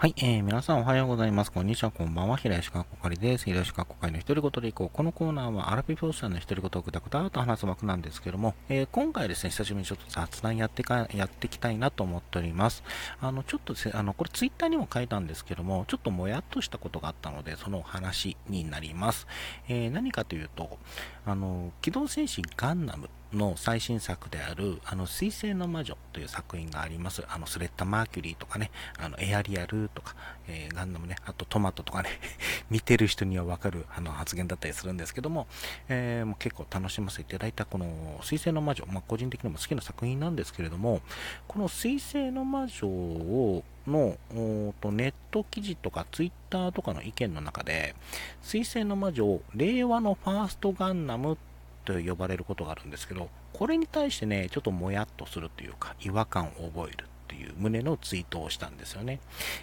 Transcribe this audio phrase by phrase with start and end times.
[0.00, 1.52] はい、えー、皆さんおはようございます。
[1.52, 2.38] こんにちは、こんばんは。
[2.38, 3.44] 平吉川こかりです。
[3.44, 4.90] 平吉川こかりの独り言でいこう。
[4.90, 12.82] このコーナーはアラピフォーさんの独り言をぐだぐだと話す枠なんですけども、えー、今回ですね、久しぶりにちょっと雑談やってか、やっていきたいなと思っております。
[13.20, 19.26] あの、ちょっとあの、これツイッターにも書いたんですけども、ちょっともやっとしたことがあったので、その話になります。
[19.68, 20.78] えー、何かというと、
[21.26, 27.24] あの、機動戦士ガンダムの最新作である、あの、水星の魔女という作品があります。
[27.28, 30.14] あの、スレッタ・マーキュリーとかね、あの、エアリアルとか、
[30.48, 32.10] えー、ガンダムね、あとトマトとかね、
[32.70, 35.46] 見てる人にはわかるあの発言だったりするんですけども、
[35.88, 41.00] えー、もう結構楽しませていただいたこの水星の魔女、まあ、個人的にも好きな作品なんですけれども、
[41.46, 44.16] この水星の魔女をの
[44.80, 47.94] とネット記事とかツイッターとかの意見の中で、
[48.42, 51.38] 水星の魔女を令和のファーストガンダム
[51.84, 57.09] と呼ばれることがあるんですけど、これに対してね、ちょっともやっとするというか、違和感を覚える。
[57.30, 59.20] という旨のツイートをしたんですよね。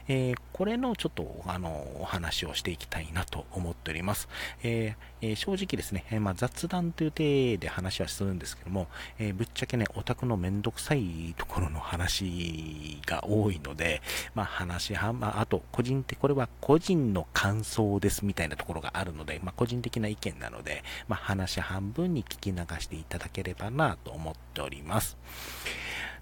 [0.07, 4.29] えー、これのちょっとあのお話をしていきたいなと思っております。
[4.63, 8.87] えー、正直ですね、えまあ、雑談という体で話はするんですけども、
[9.19, 14.01] えぶっちゃけね、オタクのめんどくさいところの話が多いので、
[14.33, 25.17] まあ、話半、まあ、あと個人的、これは個人の感想ですみたいなところがあるので、まあ、個人的な意見なので、まあ、話半分に聞き流していただければなと思っております。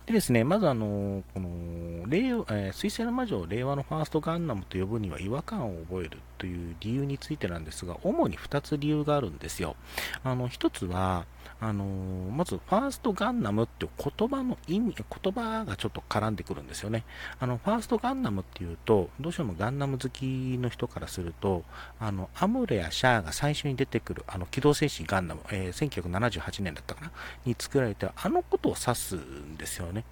[0.05, 9.75] でですね、まずあの、この、令和、えー、水星の魔女を令和のファーストガンダムと呼ぶには違和感を覚えるという理由についてなんですが、主に2つ理由があるんですよ。
[10.23, 11.25] あの、1つは、
[11.59, 17.03] あのー、まず、ファーストガンダムっていう言葉の意味、言葉がちょっと絡んでくるんですよね。
[17.39, 20.25] あの、ファーストガンダムっていうと、どうしてもガンダム好き
[20.59, 21.63] の人からすると、
[21.99, 27.11] あの、アムレやシャアが最初に出てくる、あの、機動戦士ガンダム、えー、1978年だったかな、
[27.45, 30.03] に作られた、あのことを指すんですよね。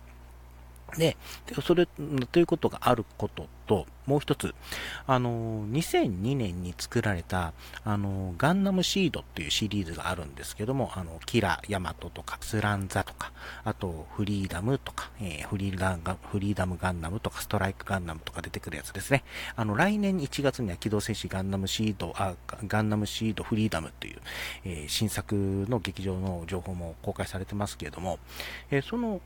[0.98, 1.18] で、
[1.62, 4.54] それ、ということがあることと、もう一つ、
[5.08, 7.54] あの、2002年に作られた、
[7.86, 13.32] あの、ガンダムシードっていうシリーズがあるんですけども、あの、キラ、ヤマトとか、スランザとか、
[13.64, 19.24] あと、フリーダムとか、えー、フリーガンガフリーダムガンダムとか、ストライクガンダムとか出てくるやつですね。
[19.56, 22.36] あの、来年1月には機動戦士ガンダムシード、あ、
[22.68, 24.18] ガンダムシードフリーダムという、
[24.66, 25.36] えー、新作
[25.70, 28.20] の劇場の情報も公開されてますけれども、
[28.70, 29.22] えー、その、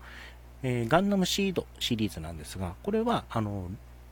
[0.64, 3.70] えー、ガンダムシードシリーズなんですが、これは、あの、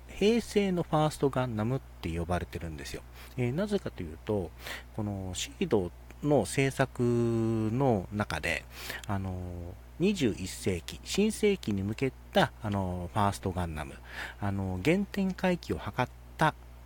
[0.07, 3.01] 平成のファーストガンダムって呼ばれてるんですよ。
[3.37, 4.49] えー、なぜかというと、
[4.95, 5.91] このシード
[6.23, 8.63] の制作の中で、
[9.07, 9.33] あの
[9.99, 13.93] 21世紀、新世紀に向けた、あのファーストガンダム、
[14.39, 16.07] あの原点回帰を図った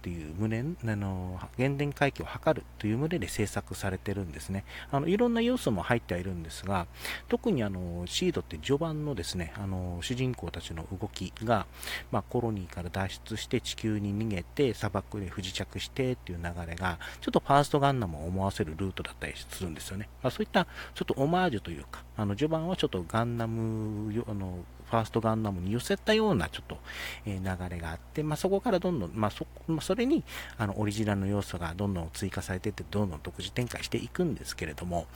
[0.09, 4.65] っていう旨、あの、原点回帰を図るという旨で制作されてるんですね。
[4.91, 6.87] あの、いろんな要素も入ってはいるんですが、
[7.27, 11.67] 特にあの、シードって序盤のですね、あの、主人公たちの動きが、
[12.11, 20.09] まあ、コロニーから脱出して地球に逃げて砂漠で不時着してっていう流れが、ちょっとファーストガンダムを思わせるルートだったりするんですよね。
[20.23, 20.65] まあ、そういった
[20.95, 26.77] ちょっとオマージュというか、あの、序盤はちょっとガンダム、あの、ファーストガンダムに寄せたようなちょっと、
[27.25, 30.23] え流れがあって、まあ、そこからどんどん、まあ、そ、まそれに、
[30.57, 35.07] あの、オリジナルの要素がどんどん追加されていって、どんどん独自展開していくんですけれども、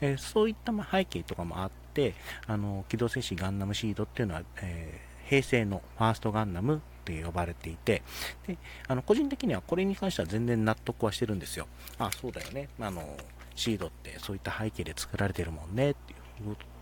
[0.00, 2.14] え、そういったま背景とかもあって、
[2.46, 8.02] あの、機動戦士ガンダムシードっていうのは、えー、平成のファーストガンダムって呼ばれていて、
[8.46, 11.66] で、あの、個人的にはこれに関しては全然納得はしてるんですよ。
[11.98, 12.68] あ、そうだよね。
[12.80, 13.16] あの、
[13.54, 16.21] シードってそういった背景で作られてるもんねっていう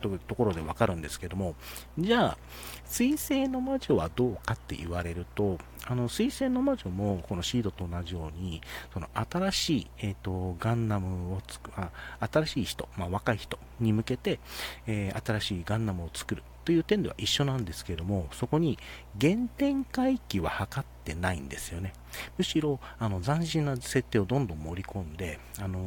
[0.00, 1.54] ところでわかるんですけども、
[1.98, 2.38] じゃあ、
[2.84, 8.60] 水星の魔女はどうかって言われると、あの、水星の魔女もこのシードと同じように、
[8.92, 11.90] その新しい、えっ、ー、と、ガンダムをつく、あ、
[12.32, 14.40] 新しい人、まあ若い人に向けて、
[14.86, 18.78] えー、新しいガンダムを作るという点では一緒なんですけども、そこに
[19.20, 21.92] 原点回帰は図ってないんですよね。
[22.38, 25.82] むしろ、あの、斬新な設定をどんどん盛り込んで、あのー、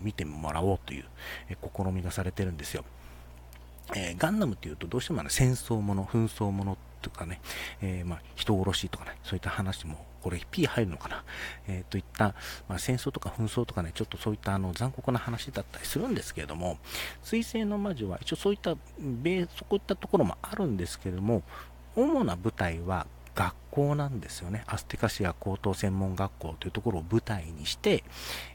[0.00, 1.04] 見てもらおうという、
[1.48, 2.84] え試みがされてるんですよ。
[3.94, 7.40] えー、ガンダムっていうとどうしても、ね、戦争もの、紛争ものとかね、
[7.80, 11.24] えー、まあ、人殺しとかね、そういった話も、これ P 入るのかな、
[11.68, 12.34] えー、といった、
[12.68, 16.78] まあ、戦争とか紛争とかね、ちょっとそういったあの残酷な話だったりするんですけれども、
[17.22, 21.42] 水星の魔女は一応そういった、そういったところもあるんですけれども、
[21.94, 23.06] 主な舞台は
[23.36, 24.64] 学校なんですよね。
[24.66, 28.02] アステカシア高等専門学校というところを舞台にして、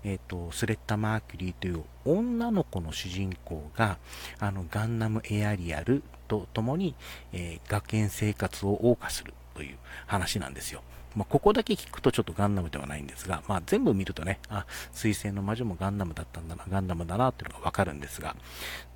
[0.04, 4.00] えっ、ー、と、スレッタ・マーキュリーという女の子の主人公が、
[4.40, 6.96] あの、ガンナム・エアリアルと共に、
[7.32, 10.82] えー、学園生活を謳歌するという話なんですよ。
[11.16, 18.36] まあ、ここだけ聞くとちょっとガンダムではないんですが、まあ、全部見るとね、あ、水星の魔女もガンダムだったんだな、ガンダムだなっていうのがわかるんですが、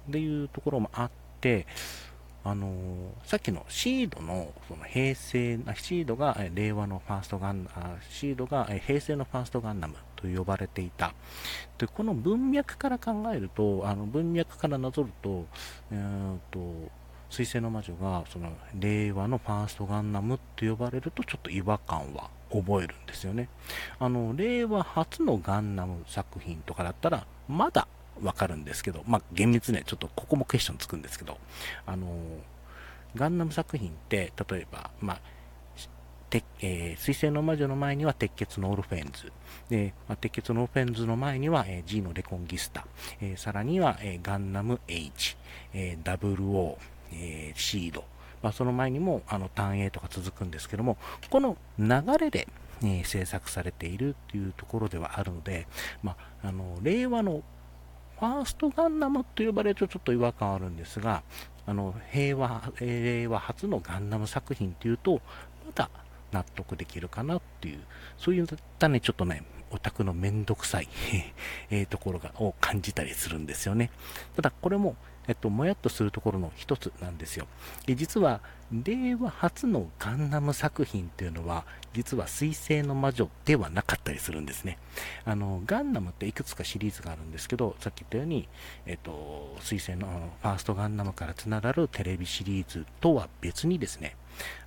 [0.10, 1.12] っていうところもあっ
[1.42, 1.68] て、
[2.46, 2.72] あの、
[3.24, 7.68] さっきのシードのその平成、シードが令和のファーストガン、
[8.12, 11.16] シードが平成のファーストガンダムと呼ばれていた。
[11.80, 15.48] で、この文脈から考えると、あの文脈からなぞると、
[15.92, 16.92] えー、と、
[17.32, 23.50] 水星の魔女がその令和のファーストガンダムって呼ばれるとちょっと違和感は覚えるんですよね。
[23.98, 27.88] あの、令和初のガンダム作品とかだったら、まだ
[28.24, 31.38] わかるんですけど、まあ、厳密ね、ちょっとここもクエスチョンつくんですけど、
[31.86, 32.08] あの
[33.16, 35.22] ガンダム作品って、例えば、まあ、
[36.62, 39.32] えー、水星の魔女の前には鉄血のオルフェンズ。
[39.70, 42.86] で、まあ、鉄血のオルフェンズの前には、えー、G のレコンギスタ。
[43.22, 45.38] えー、さらには、えー、ガンダム H、
[45.74, 46.78] えー、WO、
[47.14, 48.04] えー、シード。
[48.42, 50.98] まあ、その前にも、あの、ターン A とか続くんですけども、
[51.30, 52.48] この流れで、
[52.82, 55.68] えー、制作されているっていうところではあるので、
[56.04, 57.44] まあ、あの、令和の
[58.20, 61.24] ファーストガンダムと呼ばれるとちょっと違和感あるんですが、
[61.66, 65.22] あの、平和、令和初のガンダム作品っていうと、
[65.66, 65.90] まだ
[66.32, 67.80] 納得できるかなっていう、
[68.18, 68.48] そういっ
[68.80, 69.44] たね、ちょっとね、
[69.76, 70.88] オタクのめんどくさい
[71.70, 73.92] えところが、を感じたりするんですよね。
[74.36, 74.96] ただ、これも、
[75.28, 77.48] えっと、もやっとするところの一つなんですよ。
[77.86, 78.42] で実は、
[78.72, 84.78] 令和初のガンダム作品っていうのは、実は水星の魔女ではなかったりするんですね。
[85.24, 88.48] あの、ガンダムっていくつかシリーズがあるんですけど、さっき言ったように、
[88.86, 94.16] えっと、水星のファーストガンダムからつながるテレビシリーズとは別にですね、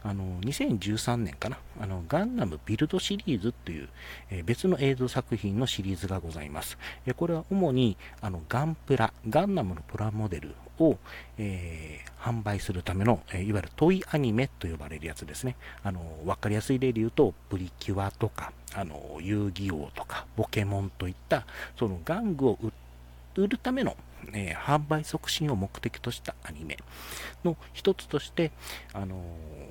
[0.03, 3.89] あの、2013年かな、あの、ガンダムビルドシリーズっていう、
[4.31, 6.79] えー、別の映像作品のシリーズがございます。
[7.07, 10.99] えー、これは主に、あの、ガンプラ、ガンダムのプラモデルを、
[11.37, 15.57] えー、販売するための、えいわゆるトイアニメと呼ばれるやつですね。
[15.83, 21.47] あの、わかりやすい例で言うと、プリキュアとか、あの、遊戯王とか、ポケモンといった、
[21.79, 22.73] その玩具を売
[23.41, 23.97] 売るための
[24.33, 26.77] えー、販売促進を目的としたアニメ
[27.45, 28.51] の一つとして、
[28.93, 29.17] あの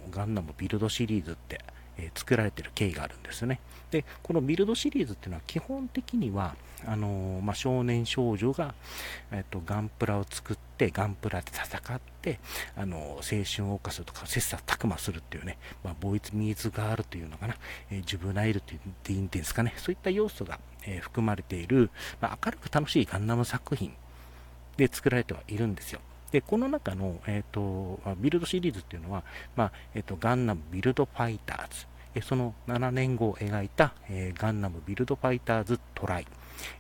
[0.09, 1.61] ー、ガンダムビルドシリーズって、
[1.97, 3.59] えー、作られてる経緯があるんですね。
[3.91, 6.55] で、このビルドシリーズっていうのは基本的には、
[6.85, 8.75] あのまあ、少年少女が、
[9.31, 12.39] えっと、ガンプラを作って、ガンプラで戦って、
[12.75, 17.55] あの青春を謳歌すとか、切磋琢磨するっていうね、まあ、ボイツミーズガールというのかな、
[17.89, 21.89] えー、ジュブナイルっていうんですかね、そういった要素が、え、含まれている、
[22.21, 23.93] まあ、明るく楽しいガンダム作品
[24.75, 26.01] で作られてはいるんですよ。
[26.31, 29.24] で、この中の、え、ー、と、ビルドシリーズっていうのは、
[29.56, 36.27] まあ、え、ー、と、ガンナムビルドファイターズ、えその7年後を描いた、え、ガンナムビルドファイターズトライ、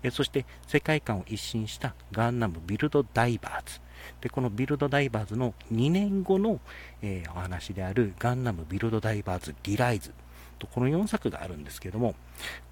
[0.03, 3.79] えそして世界観を一新したガンナムビルドダイバーズ、
[4.21, 6.59] で、このビルドダイバーズの2年後の、
[7.01, 10.13] えお話であるガンナムビルドダイバーズリライズ。
[10.59, 12.15] と、この4作があるんですけども、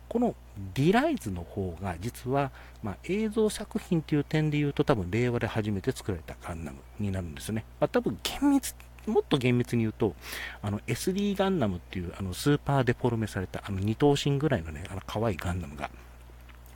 [0.09, 0.35] この
[0.73, 2.51] ディライズの方が実は、
[2.83, 7.65] まあ、映像作品という点で言うと多分令和で初めて作られたガンダムになるんですね。
[7.79, 8.75] まあ、多分厳密、
[9.07, 10.15] もっと厳密に言うと、
[10.61, 15.89] あの SD ガンダムっていうあのスーパーデフォルメされたあの二頭身ぐらいのね、あの可愛いガンダムが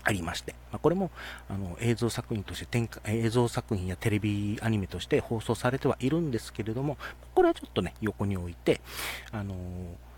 [0.03, 1.11] ありまして、まあ、これも
[1.49, 6.97] あの映像作品として展開、映像作品やテレビアニメとして放送されてはいるんですけれども、
[7.35, 8.81] これはちょっとね、横に置いて、
[9.31, 10.08] あのー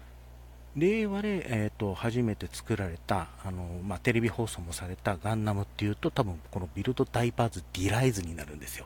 [0.75, 8.85] 令和で、えーと、初めて作られたあの、まあ、テレビ放送もされたガンダムっていうと多分このビルドダイバーズディライズになるんですよ。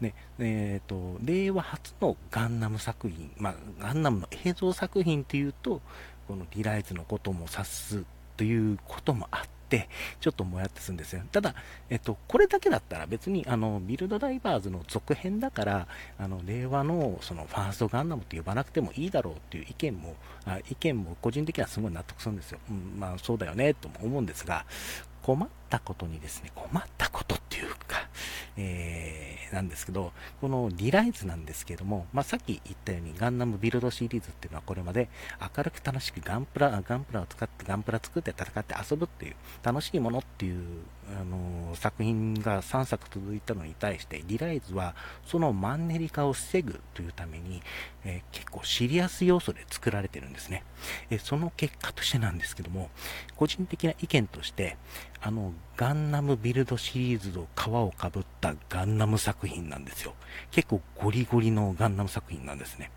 [0.00, 5.80] ねえーと、令和初のガンダム作品、まあ、ガンダムの映像作品っていうと
[6.28, 8.04] このディライズのことも指す
[8.36, 9.88] ということもあって、
[10.20, 11.22] ちょっともやってするんですよ。
[11.32, 11.54] ただ、
[11.90, 15.88] えっと、これだけだったら別に、あの、ビルドダイバーズの続編だから、
[16.18, 20.14] あの、令和の、その、ファーストガンダムって呼ばなくてもいいだろうっていう意見も、
[20.44, 22.58] あ意見も個人的にはすごい納得するんですよ。
[22.70, 24.64] うん、まあ、そうだよね、とも思うんですが、
[25.22, 28.08] 困ったことにですね、困ったことっていうか、
[28.56, 35.08] えー、なんですけど、このリライズなんですけども、まあ、さっき言ったようにガンダムビルドシリーズっていうのはこれまで
[35.56, 40.64] 明るく楽しくガンプラ、ガンプラを使ってガンプラ作って戦って遊ぶっていう楽しいものっていう
[41.08, 44.94] あの作品が3作続いたのに対してリライズは
[45.24, 47.62] そのマンネリ化を防ぐというために、
[48.04, 50.64] えー、結構シリアス要素で作られてるんですね、
[51.10, 52.90] えー、その結果としてなんですけども
[53.36, 54.76] 個人的な意見として
[55.20, 60.14] あのガンナムビルドシリーズを皮をかぶったガンナム作品なんですよ。
[60.50, 62.90] 結構ゴリゴリのガンナム作品なんですね。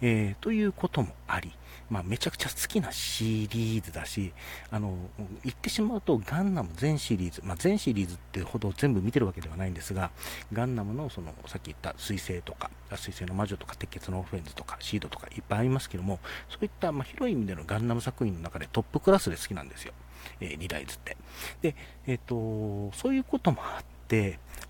[0.00, 1.52] えー、ということもあり、
[1.90, 4.32] まあ、めちゃくちゃ好きなシリーズだし、
[4.70, 4.96] あの、
[5.44, 10.10] 言ってしまうとガンダム全シリーズ、まあ、全シリーズってほど全部見てるわけではないんですが、
[10.52, 19.92] ガンダムのその、さっき言った水星とか、水星の魔女とか、鉄血のオフェンズとか、シードとかいっぱいありますけども、そういった、まあ、広い意味でのガンダム作品の中でトップクラスで好きなんですよ。
[20.40, 21.16] えー、リライズって。
[21.60, 21.74] で、
[22.06, 23.91] えっ、ー、と、そういうこともあっ、て、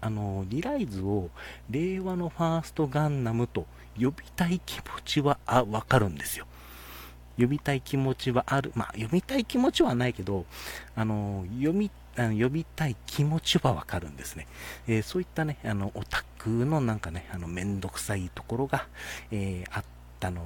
[0.00, 1.30] あの、リライズを
[1.70, 6.46] 令和のファーストガンダムと呼びたい気持ちは、あ、わかるんですよ。
[7.38, 8.72] 呼びたい気持ちはある。
[8.74, 10.44] まあ、呼びたい気持ちはないけど、
[10.94, 14.46] あの、読み、あの呼びたい気持ちはわかるんですね。
[14.86, 18.86] えー、そういったね、あの、オタクのなんかね、あの、めんどくさいところが、
[19.30, 19.84] えー、あっ
[20.20, 20.42] たの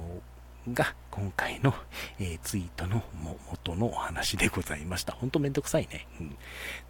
[0.73, 1.73] が、今回の、
[2.19, 3.01] えー、ツイートの
[3.49, 5.13] 元のお話でございました。
[5.13, 6.07] ほんとめんどくさいね。
[6.19, 6.37] うん。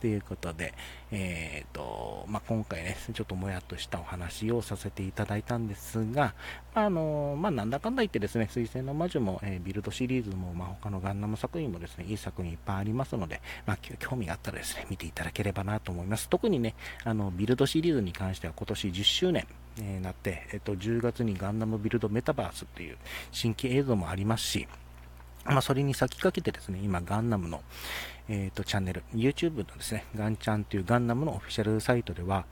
[0.01, 0.73] ということで、
[1.11, 6.33] えっ、ー、と、まあ、今回ね、ちょっともやっとしたお話をさせていただいたんですが、
[6.73, 16.27] あのまあ、なんだかんだ言ってですね、水星の魔女も、えー、ビルドシリーズも、まあ、他のガンダム作品もですね、いい作品いっぱいありますので、まあ、興味があったらですね、見ていただければなと思います。
[16.27, 19.47] 特にね、あの、ビルドシリーズに関しては今年10周年、
[19.81, 22.97] え、なって、えっと、10月にガンダムビルドメタバースっていう
[23.31, 24.67] 新規映像もありますし、
[25.45, 27.61] まあ、それに先駆けてですね、今、ガンダムの、
[28.29, 32.45] えっ、ー、と、チャンネル、YouTube のですね、ガンチャンというガンダムのオフィシャルサイトでは、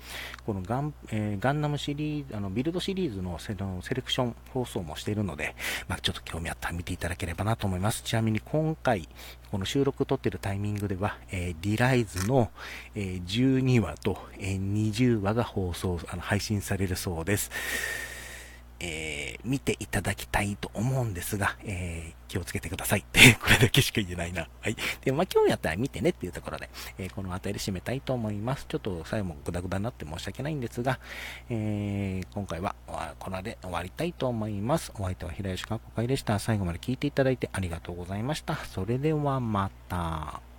[0.45, 5.55] このガン、えー、ガンダムシリーズ、あの、ビルドシリーズのセのセレクション放送もしているので、
[5.89, 8.03] まあ、ちょっと興味あったら見ていただければなと思います。
[8.03, 9.09] ちなみに今回、
[9.51, 12.49] この収録撮ってるタイミングでは、えー、リライズの、
[12.95, 17.51] え12話と、え20話が放送、あの、配信されるそうです。
[18.79, 23.05] えー、見ていただきたいと思うんですが、えー、気をつけてください。
[23.41, 24.47] これだけしか言えないな。
[24.61, 24.75] はい。
[25.03, 28.65] で、まあ、興味あったら見てねっていうところで、えー、この辺りで締めたいと思います。
[28.67, 30.99] ちょっと最後もグダグダになって申し訳ないんですが、
[31.49, 32.75] えー、今回は
[33.19, 34.91] これで終わりたいと思います。
[34.95, 36.39] お相手は平吉かっこかいでした。
[36.39, 38.55] 最後まで聞いていただいてありがとうございました。
[38.55, 40.54] それではまた。